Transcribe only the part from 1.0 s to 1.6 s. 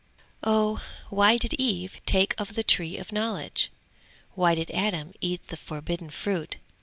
why did